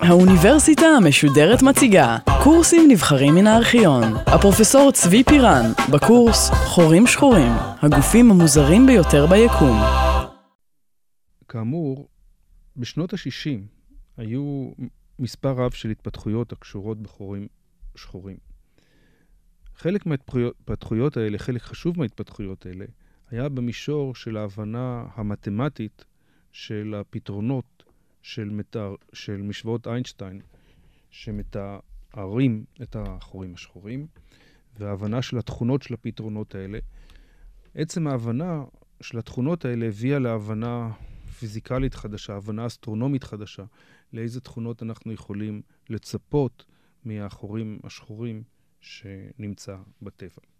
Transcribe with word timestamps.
האוניברסיטה 0.00 0.86
המשודרת 0.86 1.62
מציגה 1.62 2.16
קורסים 2.44 2.90
נבחרים 2.90 3.34
מן 3.34 3.46
הארכיון. 3.46 4.02
הפרופסור 4.26 4.92
צבי 4.92 5.24
פירן, 5.24 5.64
בקורס 5.92 6.50
חורים 6.50 7.06
שחורים, 7.06 7.52
הגופים 7.82 8.30
המוזרים 8.30 8.86
ביותר 8.86 9.26
ביקום. 9.26 9.76
כאמור, 11.48 12.08
בשנות 12.76 13.12
ה-60 13.12 13.60
היו 14.16 14.70
מספר 15.18 15.50
רב 15.50 15.70
של 15.70 15.90
התפתחויות 15.90 16.52
הקשורות 16.52 17.02
בחורים 17.02 17.46
שחורים. 17.96 18.36
חלק 19.76 20.06
מההתפתחויות 20.06 21.16
האלה, 21.16 21.38
חלק 21.38 21.62
חשוב 21.62 21.98
מההתפתחויות 21.98 22.66
האלה, 22.66 22.84
היה 23.32 23.48
במישור 23.48 24.14
של 24.14 24.36
ההבנה 24.36 25.06
המתמטית 25.14 26.04
של 26.52 26.94
הפתרונות 27.00 27.84
של, 28.22 28.50
מתאר, 28.50 28.94
של 29.12 29.36
משוואות 29.36 29.86
איינשטיין, 29.86 30.40
שמתארים 31.10 32.64
את 32.82 32.96
החורים 32.98 33.54
השחורים, 33.54 34.06
וההבנה 34.78 35.22
של 35.22 35.38
התכונות 35.38 35.82
של 35.82 35.94
הפתרונות 35.94 36.54
האלה. 36.54 36.78
עצם 37.74 38.06
ההבנה 38.06 38.64
של 39.00 39.18
התכונות 39.18 39.64
האלה 39.64 39.86
הביאה 39.86 40.18
להבנה 40.18 40.90
פיזיקלית 41.38 41.94
חדשה, 41.94 42.36
הבנה 42.36 42.66
אסטרונומית 42.66 43.24
חדשה, 43.24 43.64
לאיזה 44.12 44.40
תכונות 44.40 44.82
אנחנו 44.82 45.12
יכולים 45.12 45.62
לצפות 45.90 46.64
מהחורים 47.04 47.78
השחורים 47.84 48.42
שנמצא 48.80 49.76
בטבע. 50.02 50.51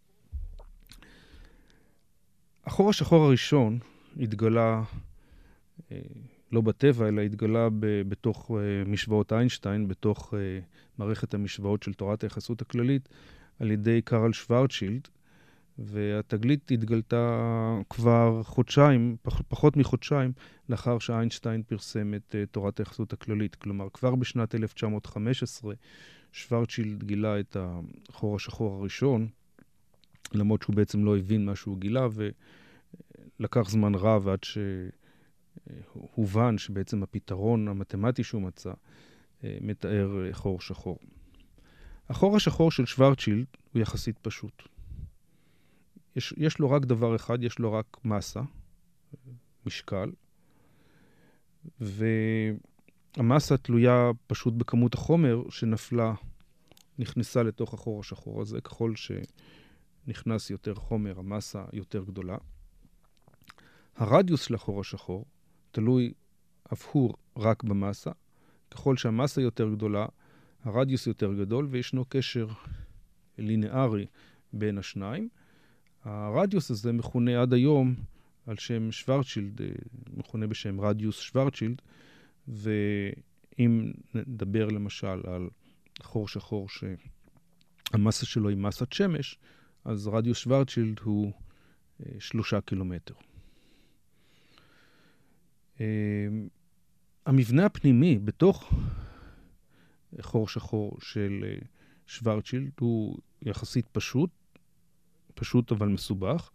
החור 2.64 2.90
השחור 2.90 3.24
הראשון 3.24 3.78
התגלה 4.20 4.82
אה, 5.92 5.98
לא 6.52 6.60
בטבע, 6.60 7.08
אלא 7.08 7.20
התגלה 7.20 7.68
ב, 7.70 8.02
בתוך 8.08 8.50
uh, 8.50 8.88
משוואות 8.88 9.32
איינשטיין, 9.32 9.88
בתוך 9.88 10.34
uh, 10.34 10.36
מערכת 10.98 11.34
המשוואות 11.34 11.82
של 11.82 11.94
תורת 11.94 12.22
היחסות 12.22 12.62
הכללית, 12.62 13.08
על 13.60 13.70
ידי 13.70 14.02
קרל 14.02 14.32
שוורצ'ילד, 14.32 15.08
והתגלית 15.78 16.70
התגלתה 16.70 17.48
כבר 17.90 18.42
חודשיים, 18.42 19.16
פח, 19.22 19.42
פחות 19.48 19.76
מחודשיים, 19.76 20.32
לאחר 20.68 20.98
שאיינשטיין 20.98 21.62
פרסם 21.62 22.14
את 22.14 22.34
תורת 22.50 22.78
היחסות 22.78 23.12
הכללית. 23.12 23.54
כלומר, 23.54 23.88
כבר 23.92 24.14
בשנת 24.14 24.54
1915 24.54 25.74
שוורצ'ילד 26.32 27.04
גילה 27.04 27.40
את 27.40 27.56
החור 28.08 28.36
השחור 28.36 28.80
הראשון, 28.80 29.28
למרות 30.34 30.62
שהוא 30.62 30.76
בעצם 30.76 31.04
לא 31.04 31.18
הבין 31.18 31.46
מה 31.46 31.56
שהוא 31.56 31.78
גילה, 31.78 32.08
ולקח 33.40 33.70
זמן 33.70 33.94
רב 33.94 34.28
עד 34.28 34.44
ש... 34.44 34.58
הובן 36.14 36.58
שבעצם 36.58 37.02
הפתרון 37.02 37.68
המתמטי 37.68 38.24
שהוא 38.24 38.42
מצא 38.42 38.72
אה, 39.44 39.58
מתאר 39.60 40.26
אה, 40.26 40.32
חור 40.32 40.60
שחור. 40.60 40.98
החור 42.08 42.36
השחור 42.36 42.70
של 42.70 42.86
שוורצ'ילד 42.86 43.46
הוא 43.72 43.82
יחסית 43.82 44.18
פשוט. 44.18 44.62
יש, 46.16 46.34
יש 46.36 46.58
לו 46.58 46.70
רק 46.70 46.84
דבר 46.84 47.16
אחד, 47.16 47.42
יש 47.42 47.58
לו 47.58 47.72
רק 47.72 47.96
מסה, 48.04 48.40
משקל, 49.66 50.10
והמסה 51.80 53.56
תלויה 53.56 54.10
פשוט 54.26 54.54
בכמות 54.54 54.94
החומר 54.94 55.42
שנפלה, 55.50 56.14
נכנסה 56.98 57.42
לתוך 57.42 57.74
החור 57.74 58.00
השחור 58.00 58.42
הזה. 58.42 58.60
ככל 58.60 58.96
שנכנס 60.04 60.50
יותר 60.50 60.74
חומר, 60.74 61.18
המסה 61.18 61.64
יותר 61.72 62.04
גדולה. 62.04 62.36
הרדיוס 63.96 64.42
של 64.42 64.54
החור 64.54 64.80
השחור 64.80 65.24
תלוי 65.70 66.12
אף 66.72 66.86
הוא 66.92 67.14
רק 67.36 67.62
במסה. 67.62 68.10
ככל 68.70 68.96
שהמסה 68.96 69.40
יותר 69.40 69.68
גדולה, 69.68 70.06
הרדיוס 70.64 71.06
יותר 71.06 71.34
גדול, 71.34 71.66
וישנו 71.70 72.04
קשר 72.08 72.48
לינארי 73.38 74.06
בין 74.52 74.78
השניים. 74.78 75.28
הרדיוס 76.04 76.70
הזה 76.70 76.92
מכונה 76.92 77.42
עד 77.42 77.52
היום 77.52 77.94
על 78.46 78.56
שם 78.56 78.92
שוורצ'ילד, 78.92 79.62
אה, 79.62 79.68
מכונה 80.16 80.46
בשם 80.46 80.80
רדיוס 80.80 81.20
שוורצ'ילד, 81.20 81.82
ואם 82.48 83.92
נדבר 84.14 84.68
למשל 84.68 85.20
על 85.26 85.48
חור 86.02 86.28
שחור 86.28 86.68
שהמסה 86.68 88.26
שלו 88.26 88.48
היא 88.48 88.56
מסת 88.56 88.92
שמש, 88.92 89.38
אז 89.84 90.08
רדיוס 90.08 90.38
שוורצ'ילד 90.38 91.00
הוא 91.02 91.32
אה, 92.00 92.12
שלושה 92.18 92.60
קילומטר. 92.60 93.14
אמ, 95.80 96.48
המבנה 97.26 97.66
הפנימי 97.66 98.18
בתוך 98.18 98.72
חור 100.20 100.48
שחור 100.48 100.98
של 101.00 101.44
אה, 101.44 101.54
שוורצ'ילד 102.06 102.70
הוא 102.80 103.18
יחסית 103.42 103.86
פשוט, 103.92 104.30
פשוט 105.34 105.72
אבל 105.72 105.88
מסובך. 105.88 106.50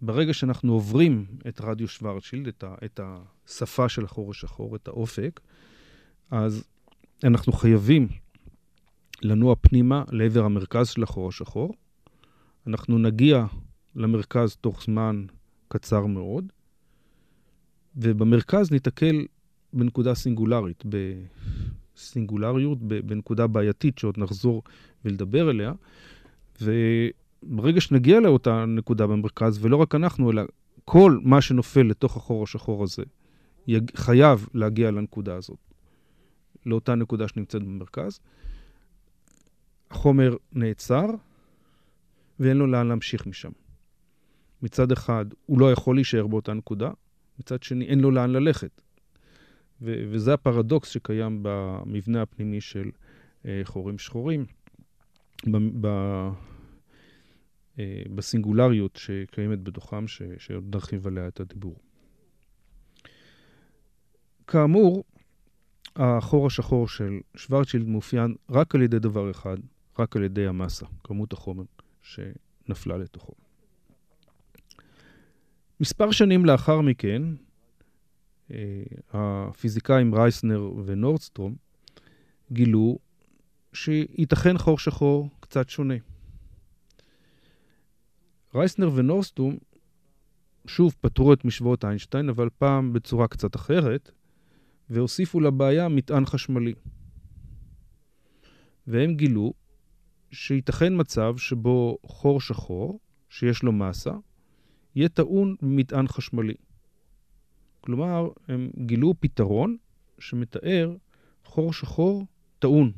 ברגע 0.00 0.34
שאנחנו 0.34 0.72
עוברים 0.72 1.26
את 1.48 1.60
רדיו 1.60 1.88
שוורצ'ילד, 1.88 2.48
את, 2.48 2.64
את 2.84 3.00
השפה 3.02 3.88
של 3.88 4.04
החור 4.04 4.30
השחור, 4.30 4.76
את 4.76 4.88
האופק, 4.88 5.40
אז 6.30 6.64
אנחנו 7.24 7.52
חייבים 7.52 8.08
לנוע 9.22 9.54
פנימה 9.60 10.04
לעבר 10.10 10.44
המרכז 10.44 10.88
של 10.88 11.02
החור 11.02 11.28
השחור. 11.28 11.74
אנחנו 12.66 12.98
נגיע 12.98 13.46
למרכז 13.96 14.56
תוך 14.56 14.82
זמן 14.84 15.24
קצר 15.68 16.06
מאוד, 16.06 16.52
ובמרכז 17.96 18.70
ניתקל 18.70 19.26
בנקודה 19.72 20.14
סינגולרית, 20.14 20.84
בסינגולריות, 21.96 22.78
בנקודה 22.82 23.46
בעייתית 23.46 23.98
שעוד 23.98 24.18
נחזור 24.18 24.62
ולדבר 25.04 25.48
עליה. 25.48 25.72
וברגע 26.60 27.80
שנגיע 27.80 28.20
לאותה 28.20 28.64
נקודה 28.66 29.06
במרכז, 29.06 29.64
ולא 29.64 29.76
רק 29.76 29.94
אנחנו, 29.94 30.30
אלא 30.30 30.42
כל 30.84 31.18
מה 31.22 31.40
שנופל 31.40 31.82
לתוך 31.82 32.16
החור 32.16 32.42
השחור 32.42 32.84
הזה, 32.84 33.02
חייב 33.96 34.48
להגיע 34.54 34.90
לנקודה 34.90 35.36
הזאת, 35.36 35.58
לאותה 36.66 36.94
נקודה 36.94 37.28
שנמצאת 37.28 37.62
במרכז. 37.62 38.20
החומר 39.90 40.36
נעצר, 40.52 41.06
ואין 42.40 42.56
לו 42.56 42.66
לאן 42.66 42.86
להמשיך 42.86 43.26
משם. 43.26 43.50
מצד 44.62 44.92
אחד, 44.92 45.26
הוא 45.46 45.60
לא 45.60 45.72
יכול 45.72 45.96
להישאר 45.96 46.26
באותה 46.26 46.54
נקודה, 46.54 46.90
מצד 47.38 47.62
שני 47.62 47.84
אין 47.84 48.00
לו 48.00 48.10
לאן 48.10 48.30
ללכת. 48.30 48.80
ו- 49.82 50.04
וזה 50.10 50.34
הפרדוקס 50.34 50.88
שקיים 50.88 51.38
במבנה 51.42 52.22
הפנימי 52.22 52.60
של 52.60 52.90
uh, 53.42 53.46
חורים 53.64 53.98
שחורים, 53.98 54.46
ב- 55.46 55.86
ב- 55.86 56.30
uh, 57.76 57.80
בסינגולריות 58.14 58.96
שקיימת 58.96 59.62
בתוכם, 59.62 60.04
שעוד 60.38 60.74
נרחיב 60.74 61.06
עליה 61.06 61.28
את 61.28 61.40
הדיבור. 61.40 61.76
כאמור, 64.46 65.04
החור 65.96 66.46
השחור 66.46 66.88
של 66.88 67.20
שוורצ'ילד 67.36 67.88
מאופיין 67.88 68.34
רק 68.50 68.74
על 68.74 68.82
ידי 68.82 68.98
דבר 68.98 69.30
אחד, 69.30 69.56
רק 69.98 70.16
על 70.16 70.22
ידי 70.22 70.46
המסה, 70.46 70.86
כמות 71.04 71.32
החומר 71.32 71.64
שנפלה 72.02 72.96
לתוכו. 72.96 73.32
מספר 75.80 76.10
שנים 76.10 76.44
לאחר 76.44 76.80
מכן, 76.80 77.22
אה, 78.50 78.82
הפיזיקאים 79.12 80.14
רייסנר 80.14 80.70
ונורדסטרום 80.84 81.54
גילו 82.52 82.98
שייתכן 83.72 84.58
חור 84.58 84.78
שחור 84.78 85.28
קצת 85.40 85.68
שונה. 85.68 85.94
רייסנר 88.54 88.90
ונורסטום 88.94 89.56
שוב 90.66 90.94
פתרו 91.00 91.32
את 91.32 91.44
משוואות 91.44 91.84
איינשטיין, 91.84 92.28
אבל 92.28 92.48
פעם 92.58 92.92
בצורה 92.92 93.28
קצת 93.28 93.56
אחרת, 93.56 94.10
והוסיפו 94.90 95.40
לבעיה 95.40 95.88
מטען 95.88 96.26
חשמלי. 96.26 96.74
והם 98.86 99.14
גילו 99.14 99.52
שייתכן 100.32 100.92
מצב 100.96 101.36
שבו 101.36 101.98
חור 102.06 102.40
שחור, 102.40 103.00
שיש 103.28 103.62
לו 103.62 103.72
מסה, 103.72 104.12
יהיה 104.94 105.08
טעון 105.08 105.56
במטען 105.62 106.08
חשמלי. 106.08 106.54
כלומר, 107.80 108.28
הם 108.48 108.70
גילו 108.86 109.14
פתרון 109.20 109.76
שמתאר 110.18 110.96
חור 111.44 111.72
שחור 111.72 112.26
טעון. 112.58 112.92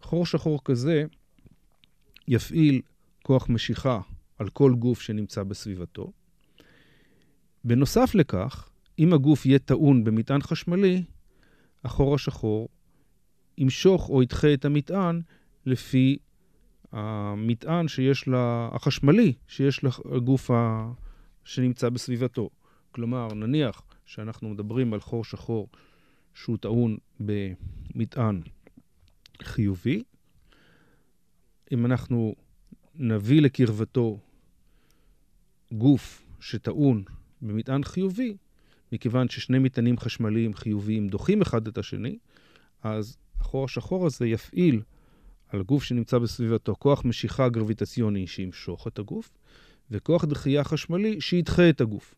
חור 0.00 0.26
שחור 0.26 0.60
כזה 0.64 1.04
יפעיל 2.28 2.80
כוח 3.22 3.48
משיכה 3.48 4.00
על 4.38 4.48
כל 4.48 4.74
גוף 4.74 5.00
שנמצא 5.00 5.42
בסביבתו. 5.42 6.12
בנוסף 7.64 8.14
לכך, 8.14 8.70
אם 8.98 9.12
הגוף 9.12 9.46
יהיה 9.46 9.58
טעון 9.58 10.04
במטען 10.04 10.40
חשמלי, 10.42 11.02
החור 11.84 12.14
השחור 12.14 12.68
ימשוך 13.58 14.08
או 14.08 14.22
ידחה 14.22 14.54
את 14.54 14.64
המטען 14.64 15.20
לפי 15.66 16.18
המטען 16.92 17.88
שיש 17.88 18.28
לה, 18.28 18.68
החשמלי 18.72 19.32
שיש 19.48 19.84
לגוף 20.12 20.50
ה... 20.50 20.92
שנמצא 21.44 21.88
בסביבתו. 21.88 22.50
כלומר, 22.92 23.34
נניח 23.34 23.82
שאנחנו 24.06 24.48
מדברים 24.48 24.94
על 24.94 25.00
חור 25.00 25.24
שחור 25.24 25.68
שהוא 26.34 26.56
טעון 26.56 26.96
במטען 27.20 28.40
חיובי, 29.42 30.02
אם 31.72 31.86
אנחנו 31.86 32.34
נביא 32.94 33.42
לקרבתו 33.42 34.18
גוף 35.72 36.22
שטעון 36.40 37.04
במטען 37.42 37.84
חיובי, 37.84 38.36
מכיוון 38.92 39.28
ששני 39.28 39.58
מטענים 39.58 39.98
חשמליים 39.98 40.54
חיוביים 40.54 41.08
דוחים 41.08 41.42
אחד 41.42 41.66
את 41.66 41.78
השני, 41.78 42.18
אז 42.82 43.16
החור 43.40 43.64
השחור 43.64 44.06
הזה 44.06 44.26
יפעיל 44.26 44.82
על 45.52 45.62
גוף 45.62 45.82
שנמצא 45.82 46.18
בסביבתו 46.18 46.74
כוח 46.78 47.04
משיכה 47.04 47.48
גרביטציוני 47.48 48.26
שימשוך 48.26 48.88
את 48.88 48.98
הגוף, 48.98 49.30
וכוח 49.90 50.24
דחייה 50.24 50.64
חשמלי 50.64 51.20
שידחה 51.20 51.68
את 51.68 51.80
הגוף. 51.80 52.14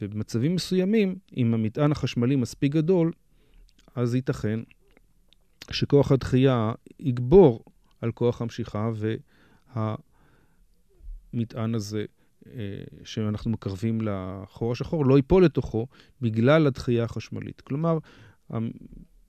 ובמצבים 0.00 0.54
מסוימים, 0.54 1.16
אם 1.36 1.54
המטען 1.54 1.92
החשמלי 1.92 2.36
מספיק 2.36 2.72
גדול, 2.72 3.12
אז 3.94 4.14
ייתכן 4.14 4.60
שכוח 5.70 6.12
הדחייה 6.12 6.72
יגבור 7.00 7.64
על 8.00 8.12
כוח 8.12 8.42
המשיכה 8.42 8.90
והמטען 11.34 11.74
הזה 11.74 12.04
אה, 12.46 12.52
שאנחנו 13.04 13.50
מקרבים 13.50 14.00
לחור 14.00 14.72
השחור 14.72 15.06
לא 15.06 15.16
ייפול 15.16 15.44
לתוכו 15.44 15.86
בגלל 16.20 16.66
הדחייה 16.66 17.04
החשמלית. 17.04 17.60
כלומר, 17.60 17.98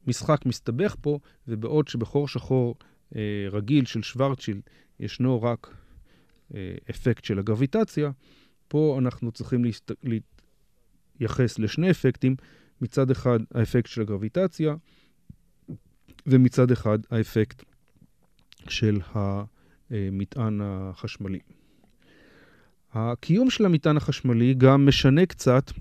המשחק 0.07 0.45
מסתבך 0.45 0.95
פה, 1.01 1.19
ובעוד 1.47 1.87
שבחור 1.87 2.27
שחור 2.27 2.75
אה, 3.15 3.21
רגיל 3.51 3.85
של 3.85 4.01
שוורצ'ילד 4.01 4.61
ישנו 4.99 5.41
רק 5.41 5.75
אה, 6.55 6.75
אפקט 6.89 7.25
של 7.25 7.39
הגרביטציה, 7.39 8.11
פה 8.67 8.95
אנחנו 8.99 9.31
צריכים 9.31 9.65
להסת... 9.65 9.91
להתייחס 10.03 11.59
לשני 11.59 11.91
אפקטים. 11.91 12.35
מצד 12.81 13.11
אחד 13.11 13.39
האפקט 13.53 13.89
של 13.89 14.01
הגרביטציה, 14.01 14.75
ומצד 16.25 16.71
אחד 16.71 16.99
האפקט 17.11 17.63
של 18.69 18.99
המטען 19.89 20.61
החשמלי. 20.63 21.39
הקיום 22.93 23.49
של 23.49 23.65
המטען 23.65 23.97
החשמלי 23.97 24.53
גם 24.53 24.85
משנה 24.85 25.25
קצת 25.25 25.71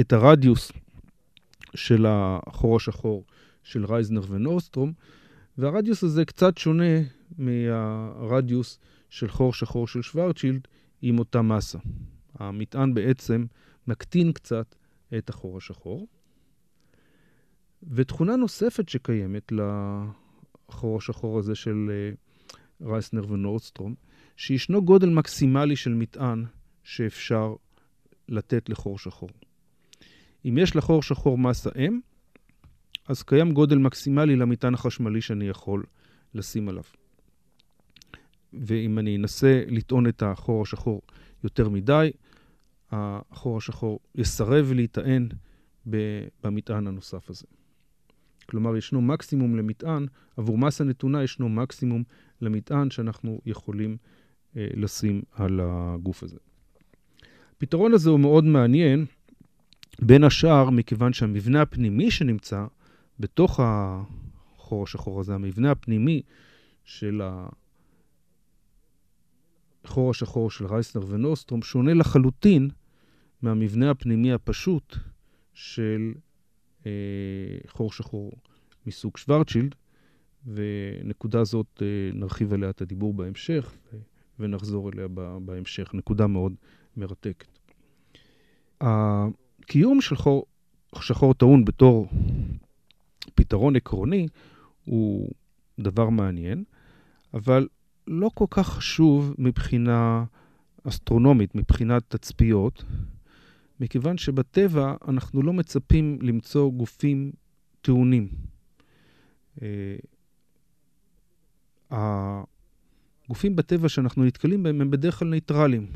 את 0.00 0.12
הרדיוס 0.12 0.72
של 1.74 2.06
החור 2.08 2.76
השחור 2.76 3.24
של 3.62 3.84
רייזנר 3.84 4.22
ונורסטרום, 4.28 4.92
והרדיוס 5.58 6.04
הזה 6.04 6.24
קצת 6.24 6.58
שונה 6.58 7.00
מהרדיוס 7.38 8.78
של 9.10 9.28
חור 9.28 9.52
שחור 9.52 9.86
של 9.86 10.02
שוורצ'ילד 10.02 10.68
עם 11.02 11.18
אותה 11.18 11.42
מסה. 11.42 11.78
המטען 12.38 12.94
בעצם 12.94 13.46
מקטין 13.86 14.32
קצת 14.32 14.74
את 15.18 15.28
החור 15.28 15.56
השחור. 15.56 16.06
ותכונה 17.82 18.36
נוספת 18.36 18.88
שקיימת 18.88 19.52
לחור 19.52 20.96
השחור 20.96 21.38
הזה 21.38 21.54
של 21.54 21.90
אה, 21.90 22.10
רייסנר 22.88 23.32
ונורדסטרום, 23.32 23.94
שישנו 24.36 24.84
גודל 24.84 25.08
מקסימלי 25.08 25.76
של 25.76 25.94
מטען 25.94 26.44
שאפשר 26.82 27.54
לתת 28.28 28.68
לחור 28.68 28.98
שחור. 28.98 29.28
אם 30.44 30.58
יש 30.58 30.76
לחור 30.76 31.02
שחור 31.02 31.38
מסה 31.38 31.70
M, 31.70 31.92
אז 33.08 33.22
קיים 33.22 33.52
גודל 33.52 33.78
מקסימלי 33.78 34.36
למטען 34.36 34.74
החשמלי 34.74 35.20
שאני 35.20 35.48
יכול 35.48 35.84
לשים 36.34 36.68
עליו. 36.68 36.82
ואם 38.52 38.98
אני 38.98 39.16
אנסה 39.16 39.62
לטעון 39.66 40.06
את 40.06 40.22
החור 40.22 40.62
השחור 40.62 41.02
יותר 41.44 41.68
מדי, 41.68 42.10
החור 42.90 43.56
השחור 43.56 44.00
יסרב 44.14 44.72
להיטען 44.72 45.28
במטען 45.86 46.86
הנוסף 46.86 47.30
הזה. 47.30 47.46
כלומר, 48.46 48.76
ישנו 48.76 49.02
מקסימום 49.02 49.56
למטען, 49.56 50.06
עבור 50.36 50.58
מסה 50.58 50.84
נתונה 50.84 51.24
ישנו 51.24 51.48
מקסימום 51.48 52.02
למטען 52.40 52.90
שאנחנו 52.90 53.40
יכולים 53.46 53.96
אה, 54.56 54.66
לשים 54.74 55.22
על 55.32 55.60
הגוף 55.62 56.22
הזה. 56.22 56.36
הפתרון 57.56 57.94
הזה 57.94 58.10
הוא 58.10 58.20
מאוד 58.20 58.44
מעניין, 58.44 59.06
בין 60.02 60.24
השאר 60.24 60.70
מכיוון 60.70 61.12
שהמבנה 61.12 61.62
הפנימי 61.62 62.10
שנמצא 62.10 62.66
בתוך 63.20 63.60
החור 63.62 64.82
השחור 64.82 65.20
הזה, 65.20 65.34
המבנה 65.34 65.70
הפנימי 65.70 66.22
של 66.84 67.22
החור 69.84 70.10
השחור 70.10 70.50
של 70.50 70.66
רייסנר 70.66 71.02
ונוסטרום, 71.08 71.62
שונה 71.62 71.94
לחלוטין 71.94 72.70
מהמבנה 73.42 73.90
הפנימי 73.90 74.32
הפשוט 74.32 74.96
של 75.54 76.12
אה, 76.86 76.90
חור 77.66 77.92
שחור 77.92 78.32
מסוג 78.86 79.16
שוורצ'ילד, 79.16 79.74
ונקודה 80.46 81.44
זאת, 81.44 81.82
אה, 81.82 81.86
נרחיב 82.14 82.52
עליה 82.52 82.70
את 82.70 82.82
הדיבור 82.82 83.14
בהמשך, 83.14 83.72
ונחזור 84.38 84.90
אליה 84.90 85.08
בהמשך. 85.44 85.94
נקודה 85.94 86.26
מאוד 86.26 86.52
מרתקת. 86.96 87.58
הקיום 89.64 90.00
של 90.00 90.16
חור 90.16 90.46
שחור 91.00 91.34
טעון 91.34 91.64
בתור 91.64 92.08
פתרון 93.34 93.76
עקרוני 93.76 94.26
הוא 94.84 95.30
דבר 95.78 96.08
מעניין, 96.08 96.64
אבל 97.34 97.68
לא 98.06 98.30
כל 98.34 98.44
כך 98.50 98.68
חשוב 98.68 99.34
מבחינה 99.38 100.24
אסטרונומית, 100.88 101.54
מבחינת 101.54 102.02
תצפיות, 102.08 102.84
מכיוון 103.80 104.18
שבטבע 104.18 104.94
אנחנו 105.08 105.42
לא 105.42 105.52
מצפים 105.52 106.18
למצוא 106.22 106.72
גופים 106.72 107.32
טעונים. 107.82 108.28
אה, 109.62 109.96
הגופים 111.90 113.56
בטבע 113.56 113.88
שאנחנו 113.88 114.24
נתקלים 114.24 114.62
בהם 114.62 114.80
הם 114.80 114.90
בדרך 114.90 115.18
כלל 115.18 115.28
ניטרלים. 115.28 115.86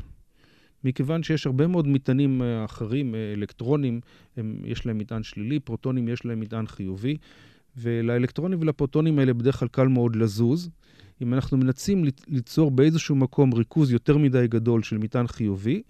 מכיוון 0.83 1.23
שיש 1.23 1.45
הרבה 1.45 1.67
מאוד 1.67 1.87
מטענים 1.87 2.41
אה, 2.41 2.65
אחרים, 2.65 3.15
אה, 3.15 3.33
אלקטרונים, 3.33 4.01
הם, 4.37 4.61
יש 4.65 4.85
להם 4.85 4.97
מטען 4.97 5.23
שלילי, 5.23 5.59
פרוטונים 5.59 6.07
יש 6.07 6.25
להם 6.25 6.39
מטען 6.39 6.67
חיובי, 6.67 7.17
ולאלקטרונים 7.77 8.61
ולפרוטונים 8.61 9.19
האלה 9.19 9.33
בדרך 9.33 9.59
כלל 9.59 9.67
קל 9.67 9.87
מאוד 9.87 10.15
לזוז. 10.15 10.69
אם 11.21 11.33
אנחנו 11.33 11.57
מנסים 11.57 12.05
ליצור 12.27 12.71
באיזשהו 12.71 13.15
מקום 13.15 13.53
ריכוז 13.53 13.91
יותר 13.91 14.17
מדי 14.17 14.47
גדול 14.47 14.83
של 14.83 14.97
מטען 14.97 15.27
חיובי, 15.27 15.81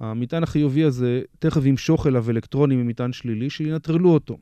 המטען 0.00 0.42
החיובי 0.42 0.84
הזה 0.84 1.22
תכף 1.38 1.64
ימשוך 1.64 2.06
אליו 2.06 2.30
אלקטרונים 2.30 2.86
ממטען 2.86 3.12
שלילי 3.12 3.50
שינטרלו 3.50 4.10
אותו. 4.10 4.38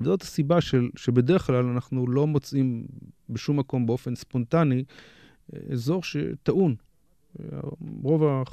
וזאת 0.00 0.22
הסיבה 0.22 0.60
של, 0.60 0.88
שבדרך 0.96 1.46
כלל 1.46 1.64
אנחנו 1.64 2.06
לא 2.06 2.26
מוצאים 2.26 2.86
בשום 3.28 3.58
מקום 3.58 3.86
באופן 3.86 4.14
ספונטני 4.14 4.84
אה, 5.54 5.60
אזור 5.72 6.02
שטעון. 6.02 6.74
רוב. 8.02 8.44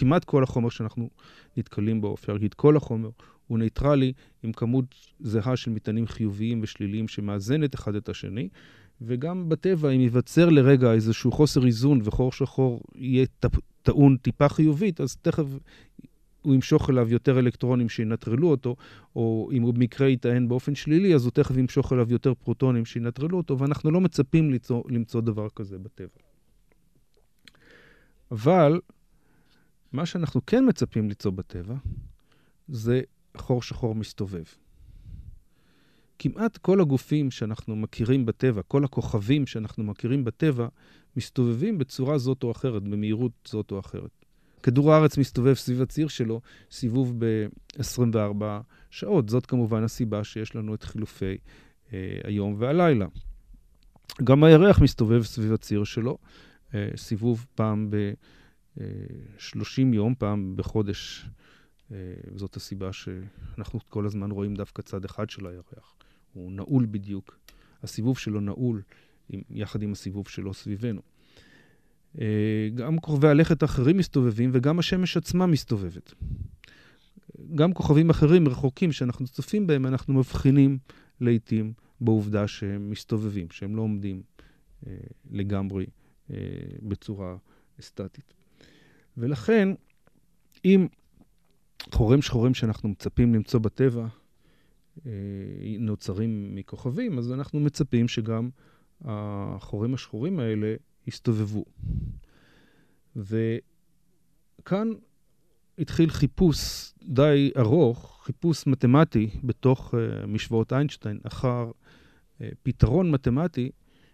כמעט 0.00 0.24
כל 0.24 0.42
החומר 0.42 0.68
שאנחנו 0.68 1.10
נתקלים 1.56 2.00
בו, 2.00 2.14
אפשר 2.14 2.32
להגיד 2.32 2.54
כל 2.54 2.76
החומר, 2.76 3.10
הוא 3.46 3.58
ניטרלי 3.58 4.12
עם 4.42 4.52
כמות 4.52 4.84
זהה 5.20 5.56
של 5.56 5.70
מטענים 5.70 6.06
חיוביים 6.06 6.60
ושליליים 6.62 7.08
שמאזנת 7.08 7.74
אחד 7.74 7.94
את 7.94 8.08
השני. 8.08 8.48
וגם 9.02 9.48
בטבע, 9.48 9.90
אם 9.90 10.00
ייווצר 10.00 10.48
לרגע 10.48 10.92
איזשהו 10.92 11.32
חוסר 11.32 11.66
איזון 11.66 12.00
וחור 12.04 12.32
שחור 12.32 12.82
יהיה 12.94 13.26
טעון 13.82 14.16
טיפה 14.16 14.48
חיובית, 14.48 15.00
אז 15.00 15.16
תכף 15.16 15.44
הוא 16.42 16.54
ימשוך 16.54 16.90
אליו 16.90 17.08
יותר 17.12 17.38
אלקטרונים 17.38 17.88
שינטרלו 17.88 18.50
אותו, 18.50 18.76
או 19.16 19.50
אם 19.52 19.62
הוא 19.62 19.74
במקרה 19.74 20.08
יטען 20.08 20.48
באופן 20.48 20.74
שלילי, 20.74 21.14
אז 21.14 21.24
הוא 21.24 21.30
תכף 21.30 21.56
ימשוך 21.56 21.92
אליו 21.92 22.12
יותר 22.12 22.34
פרוטונים 22.34 22.84
שינטרלו 22.84 23.36
אותו, 23.36 23.58
ואנחנו 23.58 23.90
לא 23.90 24.00
מצפים 24.00 24.50
למצוא, 24.50 24.82
למצוא 24.88 25.20
דבר 25.20 25.48
כזה 25.56 25.78
בטבע. 25.78 26.08
אבל 28.30 28.80
מה 29.92 30.06
שאנחנו 30.06 30.46
כן 30.46 30.64
מצפים 30.68 31.08
ליצור 31.08 31.32
בטבע 31.32 31.74
זה 32.68 33.00
חור 33.36 33.62
שחור 33.62 33.94
מסתובב. 33.94 34.44
כמעט 36.18 36.56
כל 36.56 36.80
הגופים 36.80 37.30
שאנחנו 37.30 37.76
מכירים 37.76 38.26
בטבע, 38.26 38.62
כל 38.62 38.84
הכוכבים 38.84 39.46
שאנחנו 39.46 39.84
מכירים 39.84 40.24
בטבע, 40.24 40.68
מסתובבים 41.16 41.78
בצורה 41.78 42.18
זאת 42.18 42.42
או 42.42 42.50
אחרת, 42.50 42.82
במהירות 42.82 43.32
זאת 43.44 43.70
או 43.70 43.78
אחרת. 43.78 44.10
כדור 44.62 44.92
הארץ 44.92 45.18
מסתובב 45.18 45.54
סביב 45.54 45.82
הציר 45.82 46.08
שלו 46.08 46.40
סיבוב 46.70 47.14
ב-24 47.18 48.44
שעות. 48.90 49.28
זאת 49.28 49.46
כמובן 49.46 49.82
הסיבה 49.84 50.24
שיש 50.24 50.56
לנו 50.56 50.74
את 50.74 50.82
חילופי 50.82 51.36
אה, 51.92 52.18
היום 52.24 52.54
והלילה. 52.58 53.06
גם 54.24 54.44
הירח 54.44 54.80
מסתובב 54.80 55.22
סביב 55.22 55.52
הציר 55.52 55.84
שלו, 55.84 56.18
אה, 56.74 56.88
סיבוב 56.96 57.46
פעם 57.54 57.90
ב... 57.90 57.96
30 59.38 59.94
יום, 59.94 60.14
פעם 60.14 60.56
בחודש. 60.56 61.26
אה, 61.92 61.96
וזאת 62.34 62.56
הסיבה 62.56 62.92
שאנחנו 62.92 63.80
כל 63.88 64.06
הזמן 64.06 64.30
רואים 64.30 64.54
דווקא 64.54 64.82
צד 64.82 65.04
אחד 65.04 65.30
של 65.30 65.46
הירח. 65.46 65.94
הוא 66.32 66.52
נעול 66.52 66.86
בדיוק. 66.90 67.38
הסיבוב 67.82 68.18
שלו 68.18 68.40
נעול 68.40 68.82
עם, 69.28 69.42
יחד 69.50 69.82
עם 69.82 69.92
הסיבוב 69.92 70.28
שלו 70.28 70.54
סביבנו. 70.54 71.00
אה, 72.20 72.68
גם 72.74 72.98
כוכבי 72.98 73.28
הלכת 73.28 73.62
האחרים 73.62 73.96
מסתובבים 73.96 74.50
וגם 74.52 74.78
השמש 74.78 75.16
עצמה 75.16 75.46
מסתובבת. 75.46 76.14
גם 77.54 77.72
כוכבים 77.72 78.10
אחרים 78.10 78.48
רחוקים 78.48 78.92
שאנחנו 78.92 79.26
צופים 79.26 79.66
בהם, 79.66 79.86
אנחנו 79.86 80.14
מבחינים 80.14 80.78
לעיתים 81.20 81.72
בעובדה 82.00 82.48
שהם 82.48 82.90
מסתובבים, 82.90 83.46
שהם 83.50 83.76
לא 83.76 83.82
עומדים 83.82 84.22
אה, 84.86 84.92
לגמרי 85.30 85.86
אה, 86.30 86.36
בצורה 86.82 87.36
סטטית. 87.80 88.39
ולכן, 89.16 89.68
אם 90.64 90.86
חורים 91.92 92.22
שחורים 92.22 92.54
שאנחנו 92.54 92.88
מצפים 92.88 93.34
למצוא 93.34 93.60
בטבע 93.60 94.06
אה, 95.06 95.12
נוצרים 95.78 96.54
מכוכבים, 96.54 97.18
אז 97.18 97.32
אנחנו 97.32 97.60
מצפים 97.60 98.08
שגם 98.08 98.50
החורים 99.04 99.94
השחורים 99.94 100.38
האלה 100.38 100.74
יסתובבו. 101.06 101.64
וכאן 103.16 104.92
התחיל 105.78 106.10
חיפוש 106.10 106.92
די 107.02 107.52
ארוך, 107.58 108.20
חיפוש 108.24 108.66
מתמטי 108.66 109.30
בתוך 109.44 109.94
uh, 109.94 110.26
משוואות 110.26 110.72
איינשטיין, 110.72 111.20
אחר 111.22 111.70
uh, 111.70 112.42
פתרון 112.62 113.10
מתמטי 113.10 113.70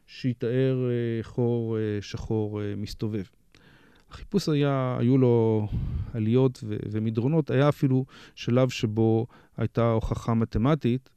שיתאר 0.07 0.89
uh, 0.89 1.27
חור 1.27 1.77
uh, 1.77 2.03
שחור 2.05 2.61
uh, 2.61 2.63
מסתובב. 2.77 3.25
החיפוש 4.17 4.49
היה, 4.49 4.97
היו 5.01 5.19
לו 5.19 5.69
עליות 6.15 6.61
ו- 6.63 6.77
ומדרונות, 6.91 7.51
היה 7.51 7.69
אפילו 7.69 8.05
שלב 8.35 8.69
שבו 8.69 9.27
הייתה 9.57 9.91
הוכחה 9.91 10.35
מתמטית 10.35 11.11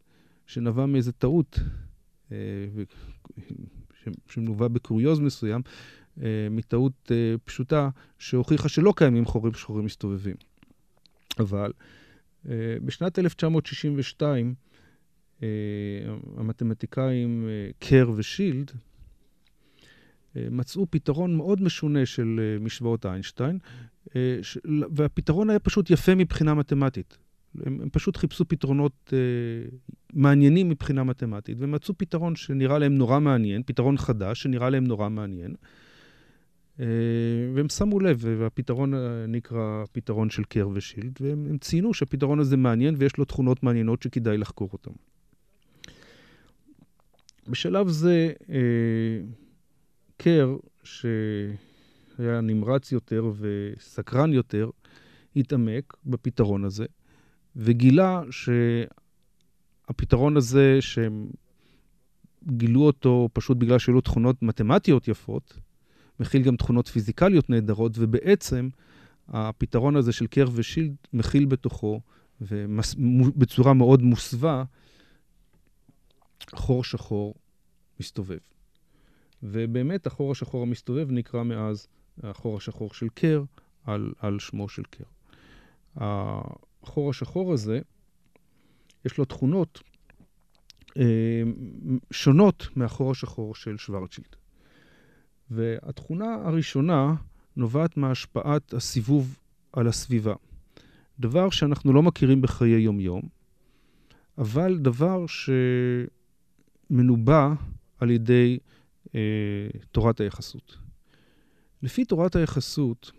שנבעה 0.48 0.86
מאיזו 0.86 1.12
טעות, 1.12 1.60
uh, 2.29 2.34
שמלווה 4.29 4.68
בקוריוז 4.68 5.20
מסוים, 5.20 5.62
אה, 6.22 6.48
מטעות 6.51 7.12
אה, 7.12 7.36
פשוטה 7.46 7.89
שהוכיחה 8.20 8.70
שלא 8.70 8.94
קיימים 8.96 9.25
חורים 9.25 9.53
שחורים 9.53 9.86
מסתובבים. 9.86 10.36
אבל 11.39 11.74
אה, 12.50 12.75
בשנת 12.86 13.20
1962 13.20 14.53
המתמטיקאים 16.38 17.48
קר 17.79 18.12
ושילד 18.15 18.72
מצאו 20.36 20.88
פתרון 20.89 21.36
מאוד 21.36 21.62
משונה 21.62 22.05
של 22.05 22.57
משוואות 22.62 23.05
איינשטיין, 23.05 23.57
והפתרון 24.65 25.50
היה 25.50 25.59
פשוט 25.59 25.89
יפה 25.89 26.15
מבחינה 26.15 26.53
מתמטית. 26.53 27.17
הם, 27.65 27.81
הם 27.81 27.89
פשוט 27.89 28.17
חיפשו 28.17 28.45
פתרונות 28.48 29.13
אה, 29.13 29.77
מעניינים 30.13 30.69
מבחינה 30.69 31.03
מתמטית, 31.03 31.57
ומצאו 31.59 31.93
פתרון 31.98 32.36
שנראה 32.36 32.79
להם 32.79 32.95
נורא 32.95 33.19
מעניין, 33.19 33.63
פתרון 33.65 33.98
חדש 33.98 34.41
שנראה 34.41 34.69
להם 34.69 34.83
נורא 34.83 35.09
מעניין. 35.09 35.55
אה, 36.79 36.86
והם 37.53 37.69
שמו 37.69 38.00
לב, 38.00 38.19
והפתרון 38.21 38.93
אה, 38.93 39.25
נקרא 39.27 39.83
פתרון 39.91 40.29
של 40.29 40.43
קר 40.43 40.69
ושילד, 40.74 41.19
והם 41.21 41.57
ציינו 41.57 41.93
שהפתרון 41.93 42.39
הזה 42.39 42.57
מעניין 42.57 42.95
ויש 42.98 43.17
לו 43.17 43.25
תכונות 43.25 43.63
מעניינות 43.63 44.03
שכדאי 44.03 44.38
לחקור 44.38 44.69
אותן. 44.74 44.91
בשלב 47.48 47.88
זה, 47.88 48.31
אה, 48.50 48.57
קר, 50.21 50.57
שהיה 50.83 52.41
נמרץ 52.41 52.91
יותר 52.91 53.31
וסקרן 53.39 54.33
יותר, 54.33 54.69
התעמק 55.35 55.97
בפתרון 56.05 56.63
הזה, 56.63 56.85
וגילה 57.55 58.21
שהפתרון 59.88 60.38
הזה, 60.38 60.77
שהם 60.81 61.29
גילו 62.47 62.81
אותו 62.81 63.29
פשוט 63.33 63.57
בגלל 63.57 63.79
שהיו 63.79 63.95
לו 63.95 64.01
תכונות 64.01 64.41
מתמטיות 64.43 65.07
יפות, 65.07 65.59
מכיל 66.19 66.41
גם 66.43 66.55
תכונות 66.55 66.88
פיזיקליות 66.88 67.49
נהדרות, 67.49 67.91
ובעצם 67.95 68.69
הפתרון 69.27 69.95
הזה 69.95 70.11
של 70.11 70.27
קר 70.27 70.47
ושילד 70.53 70.95
מכיל 71.13 71.45
בתוכו, 71.45 72.01
ובצורה 72.41 73.73
מאוד 73.73 74.01
מוסווה, 74.01 74.63
חור 76.55 76.83
שחור 76.83 77.35
מסתובב. 77.99 78.39
ובאמת 79.43 80.08
החור 80.08 80.31
השחור 80.31 80.62
המסתובב 80.63 81.12
נקרא 81.12 81.43
מאז 81.43 81.88
החור 82.24 82.58
השחור 82.58 82.93
של 82.93 83.10
קר 83.10 83.43
על, 83.84 84.13
על 84.19 84.39
שמו 84.39 84.69
של 84.69 84.84
קר. 84.84 85.03
החור 85.96 87.10
השחור 87.10 87.53
הזה, 87.53 87.79
יש 89.05 89.17
לו 89.17 89.25
תכונות 89.25 89.81
אה, 90.98 91.43
שונות 92.12 92.67
מהחור 92.75 93.12
השחור 93.12 93.55
של 93.55 93.77
שוורצ'ילד. 93.77 94.36
והתכונה 95.51 96.36
הראשונה 96.46 97.15
נובעת 97.55 97.98
מהשפעת 97.98 98.74
הסיבוב 98.74 99.39
על 99.74 99.88
הסביבה. 99.88 100.34
דבר 101.19 101.50
שאנחנו 101.50 101.93
לא 101.93 102.03
מכירים 102.03 102.41
בחיי 102.41 102.81
יומיום, 102.81 103.22
אבל 104.38 104.77
דבר 104.77 105.25
שמנובע 106.89 107.53
על 108.00 108.12
ידי 108.12 108.60
אה, 109.15 109.20
תורת 109.91 110.20
היחסות. 110.20 110.77
לפי 111.84 112.06
תורת 112.06 112.36
היחסות, 112.36 113.12